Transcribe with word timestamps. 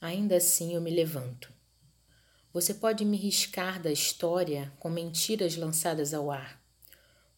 Ainda 0.00 0.36
assim 0.36 0.74
eu 0.74 0.80
me 0.80 0.90
levanto. 0.90 1.52
Você 2.54 2.72
pode 2.72 3.04
me 3.04 3.18
riscar 3.18 3.82
da 3.82 3.92
história 3.92 4.72
com 4.78 4.88
mentiras 4.88 5.56
lançadas 5.56 6.14
ao 6.14 6.30
ar. 6.30 6.58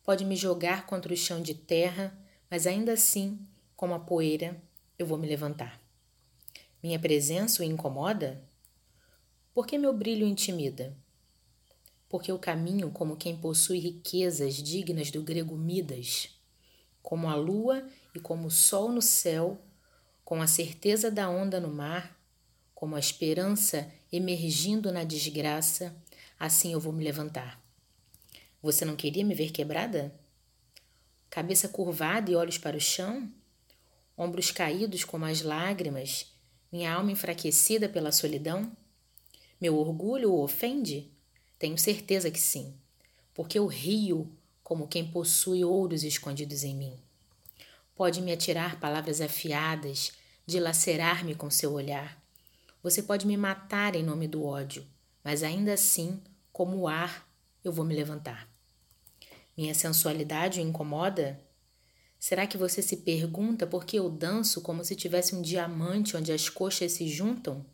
Pode 0.04 0.24
me 0.24 0.37
jogar 0.37 0.87
contra 0.87 1.12
o 1.12 1.17
chão 1.17 1.43
de 1.43 1.54
terra, 1.54 2.17
mas 2.48 2.64
ainda 2.64 2.93
assim, 2.93 3.45
como 3.75 3.95
a 3.95 3.98
poeira, 3.98 4.62
eu 4.96 5.04
vou 5.04 5.19
me 5.19 5.27
levantar. 5.27 5.83
Minha 6.80 7.00
presença 7.00 7.62
o 7.62 7.64
incomoda? 7.64 8.40
Por 9.52 9.66
que 9.66 9.76
meu 9.76 9.92
brilho 9.92 10.24
intimida? 10.24 10.96
Porque 12.08 12.30
eu 12.30 12.38
caminho 12.38 12.92
como 12.92 13.16
quem 13.16 13.36
possui 13.36 13.80
riquezas 13.80 14.54
dignas 14.54 15.10
do 15.10 15.20
grego 15.20 15.56
Midas, 15.56 16.29
como 17.02 17.29
a 17.29 17.34
lua 17.34 17.84
e 18.14 18.20
como 18.20 18.46
o 18.46 18.50
sol 18.52 18.92
no 18.92 19.02
céu, 19.02 19.60
com 20.24 20.40
a 20.40 20.46
certeza 20.46 21.10
da 21.10 21.29
onda 21.29 21.58
no 21.58 21.68
mar, 21.68 22.21
como 22.82 22.96
a 22.96 22.99
esperança 22.99 23.89
emergindo 24.13 24.90
na 24.90 25.04
desgraça, 25.04 25.95
assim 26.36 26.73
eu 26.73 26.81
vou 26.81 26.93
me 26.93 27.04
levantar. 27.04 27.64
Você 28.61 28.85
não 28.85 28.96
queria 28.96 29.25
me 29.25 29.36
ver 29.36 29.53
quebrada? 29.53 30.13
Cabeça 31.31 31.68
curvada 31.68 32.28
e 32.28 32.34
olhos 32.34 32.59
para 32.59 32.77
o 32.77 32.81
chão? 32.81 33.33
Ombros 34.19 34.50
caídos 34.50 35.05
como 35.05 35.25
as 35.25 35.42
lágrimas, 35.42 36.34
minha 36.73 36.92
alma 36.92 37.12
enfraquecida 37.12 37.89
pela 37.89 38.11
solidão? 38.11 38.77
Meu 39.61 39.78
orgulho 39.78 40.33
o 40.33 40.42
ofende? 40.42 41.09
Tenho 41.61 41.78
certeza 41.78 42.33
que 42.33 42.41
sim, 42.41 42.75
porque 43.33 43.61
eu 43.61 43.69
rio 43.69 44.28
como 44.64 44.89
quem 44.89 45.06
possui 45.09 45.64
ouros 45.64 46.03
escondidos 46.03 46.64
em 46.64 46.75
mim. 46.75 46.98
Pode 47.95 48.20
me 48.20 48.33
atirar 48.33 48.81
palavras 48.81 49.20
afiadas, 49.20 50.11
dilacerar-me 50.45 51.37
com 51.37 51.48
seu 51.48 51.73
olhar 51.73 52.20
você 52.83 53.03
pode 53.03 53.27
me 53.27 53.36
matar 53.36 53.95
em 53.95 54.03
nome 54.03 54.27
do 54.27 54.45
ódio, 54.45 54.84
mas 55.23 55.43
ainda 55.43 55.75
assim, 55.75 56.20
como 56.53 56.77
o 56.79 56.89
ar, 56.89 57.29
eu 57.62 57.73
vou 57.73 57.84
me 57.84 57.95
levantar. 57.95 58.48
Minha 59.56 59.75
sensualidade 59.75 60.61
o 60.61 60.62
incomoda? 60.62 61.41
Será 62.19 62.47
que 62.47 62.56
você 62.56 62.83
se 62.83 62.98
pergunta 62.98 63.67
por 63.67 63.84
que 63.84 63.98
eu 63.98 64.11
danço 64.11 64.61
como 64.62 64.84
se 64.84 64.97
tivesse 64.97 65.34
um 65.34 65.43
diamante 65.43 66.17
onde 66.17 66.33
as 66.33 66.48
coxas 66.48 66.93
se 66.93 67.06
juntam? 67.09 67.65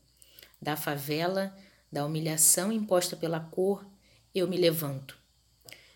Da 0.61 0.77
favela, 0.77 1.57
da 1.91 2.05
humilhação 2.05 2.73
imposta 2.73 3.17
pela 3.17 3.41
cor, 3.41 3.87
eu 4.35 4.47
me 4.47 4.57
levanto. 4.57 5.19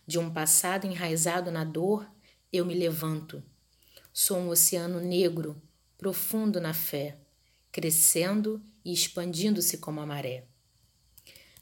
De 0.07 0.19
um 0.19 0.33
passado 0.33 0.87
enraizado 0.87 1.51
na 1.51 1.65
dor, 1.65 2.09
eu 2.53 2.65
me 2.65 2.75
levanto. 2.75 3.43
Sou 4.13 4.39
um 4.39 4.49
oceano 4.49 5.01
negro, 5.01 5.61
profundo 5.99 6.61
na 6.61 6.75
fé, 6.75 7.19
crescendo 7.71 8.63
e 8.85 8.93
expandindo-se 8.93 9.79
como 9.79 10.01
a 10.01 10.07
maré. 10.07 10.45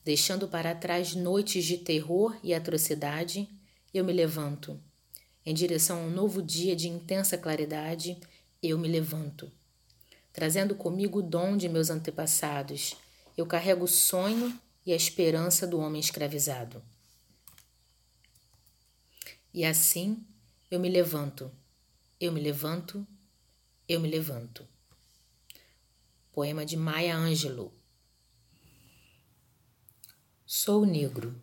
Deixando 0.04 0.48
para 0.48 0.74
trás 0.74 1.14
noites 1.14 1.64
de 1.64 1.78
terror 1.78 2.38
e 2.42 2.54
atrocidade, 2.54 3.48
eu 3.92 4.04
me 4.04 4.12
levanto. 4.12 4.80
Em 5.44 5.52
direção 5.52 5.98
a 5.98 6.06
um 6.06 6.10
novo 6.10 6.42
dia 6.42 6.74
de 6.74 6.88
intensa 6.88 7.36
claridade, 7.36 8.18
eu 8.62 8.78
me 8.78 8.88
levanto. 8.88 9.50
Trazendo 10.32 10.74
comigo 10.74 11.18
o 11.18 11.22
dom 11.22 11.56
de 11.56 11.68
meus 11.68 11.90
antepassados, 11.90 12.96
eu 13.36 13.46
carrego 13.46 13.84
o 13.84 13.88
sonho 13.88 14.58
e 14.86 14.92
a 14.92 14.96
esperança 14.96 15.66
do 15.66 15.78
homem 15.78 16.00
escravizado. 16.00 16.82
E 19.52 19.64
assim 19.64 20.24
eu 20.70 20.78
me 20.78 20.88
levanto, 20.88 21.50
eu 22.20 22.30
me 22.32 22.40
levanto, 22.40 23.06
eu 23.88 23.98
me 23.98 24.08
levanto. 24.08 24.66
Poema 26.32 26.64
de 26.64 26.76
Maya 26.76 27.16
Angelou. 27.16 27.74
Sou 30.46 30.86
negro. 30.86 31.34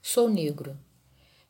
Sou 0.00 0.26
negro. 0.26 0.74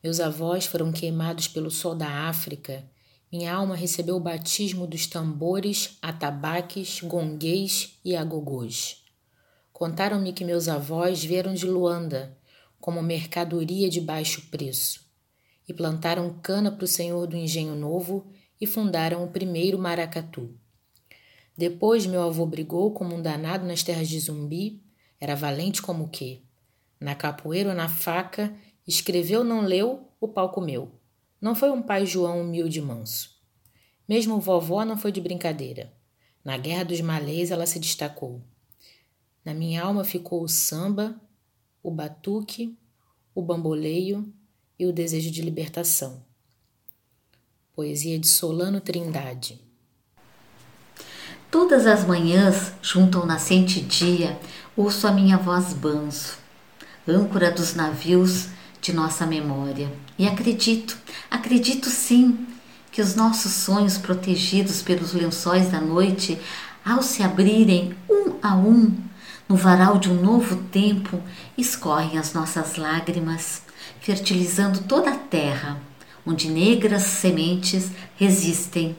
Meus 0.03 0.19
avós 0.19 0.65
foram 0.65 0.91
queimados 0.91 1.47
pelo 1.47 1.71
sol 1.71 1.95
da 1.95 2.27
África. 2.27 2.83
Minha 3.31 3.53
alma 3.53 3.73
recebeu 3.73 4.17
o 4.17 4.19
batismo 4.19 4.85
dos 4.85 5.07
tambores, 5.07 5.97
atabaques, 6.01 6.99
gonguês 6.99 7.97
e 8.03 8.17
agogôs. 8.17 9.01
Contaram-me 9.71 10.33
que 10.33 10.43
meus 10.43 10.67
avós 10.67 11.23
vieram 11.23 11.53
de 11.53 11.65
Luanda 11.65 12.37
como 12.81 13.01
mercadoria 13.01 13.89
de 13.89 14.01
baixo 14.01 14.49
preço 14.51 15.09
e 15.69 15.73
plantaram 15.73 16.37
cana 16.43 16.69
para 16.69 16.83
o 16.83 16.87
senhor 16.87 17.27
do 17.27 17.37
engenho 17.37 17.75
novo 17.75 18.29
e 18.59 18.67
fundaram 18.67 19.23
o 19.23 19.31
primeiro 19.31 19.79
maracatu. 19.79 20.53
Depois 21.61 22.07
meu 22.07 22.23
avô 22.23 22.43
brigou 22.43 22.91
como 22.91 23.13
um 23.13 23.21
danado 23.21 23.67
nas 23.67 23.83
terras 23.83 24.09
de 24.09 24.19
Zumbi, 24.19 24.81
era 25.19 25.35
valente 25.35 25.79
como 25.79 26.05
o 26.05 26.09
quê? 26.09 26.41
Na 26.99 27.13
capoeira 27.13 27.69
ou 27.69 27.75
na 27.75 27.87
faca, 27.87 28.51
escreveu 28.87 29.43
não 29.43 29.61
leu, 29.61 30.09
o 30.19 30.27
pau 30.27 30.49
comeu. 30.49 30.91
Não 31.39 31.53
foi 31.53 31.69
um 31.69 31.79
pai 31.79 32.03
João 32.03 32.41
humilde 32.41 32.79
e 32.79 32.81
manso. 32.81 33.39
Mesmo 34.09 34.39
vovó 34.39 34.83
não 34.83 34.97
foi 34.97 35.11
de 35.11 35.21
brincadeira. 35.21 35.93
Na 36.43 36.57
guerra 36.57 36.83
dos 36.83 36.99
malês 36.99 37.51
ela 37.51 37.67
se 37.67 37.77
destacou. 37.77 38.41
Na 39.45 39.53
minha 39.53 39.83
alma 39.83 40.03
ficou 40.03 40.41
o 40.41 40.49
samba, 40.49 41.21
o 41.83 41.91
batuque, 41.91 42.75
o 43.35 43.41
bamboleio 43.43 44.33
e 44.79 44.87
o 44.87 44.91
desejo 44.91 45.29
de 45.29 45.43
libertação. 45.43 46.25
Poesia 47.71 48.17
de 48.17 48.27
Solano 48.27 48.81
Trindade. 48.81 49.70
Todas 51.51 51.85
as 51.85 52.05
manhãs, 52.05 52.71
junto 52.81 53.17
ao 53.17 53.25
nascente 53.25 53.81
dia, 53.81 54.39
ouço 54.73 55.05
a 55.05 55.11
minha 55.11 55.35
voz 55.35 55.73
banzo, 55.73 56.35
âncora 57.05 57.51
dos 57.51 57.75
navios 57.75 58.47
de 58.81 58.93
nossa 58.93 59.25
memória. 59.25 59.91
E 60.17 60.25
acredito, 60.25 60.97
acredito 61.29 61.89
sim, 61.89 62.47
que 62.89 63.01
os 63.01 63.15
nossos 63.15 63.51
sonhos 63.51 63.97
protegidos 63.97 64.81
pelos 64.81 65.11
lençóis 65.11 65.69
da 65.69 65.81
noite, 65.81 66.39
ao 66.85 67.03
se 67.03 67.21
abrirem 67.21 67.97
um 68.09 68.35
a 68.41 68.55
um, 68.55 68.95
no 69.49 69.57
varal 69.57 69.97
de 69.97 70.09
um 70.09 70.21
novo 70.21 70.55
tempo, 70.71 71.21
escorrem 71.57 72.17
as 72.17 72.31
nossas 72.31 72.77
lágrimas, 72.77 73.61
fertilizando 73.99 74.83
toda 74.83 75.11
a 75.11 75.17
terra, 75.17 75.77
onde 76.25 76.47
negras 76.47 77.03
sementes 77.03 77.91
resistem, 78.15 78.95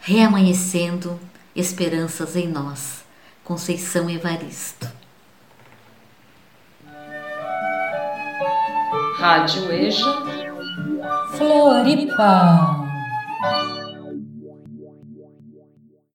reamanhecendo 0.00 1.16
esperanças 1.56 2.36
em 2.36 2.46
nós. 2.46 3.04
Conceição 3.42 4.10
Evaristo. 4.10 4.88
Rádio 9.18 9.72
EJA 9.72 10.26
Floripa. 11.36 12.86